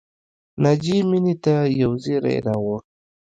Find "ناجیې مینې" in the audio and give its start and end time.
0.63-1.35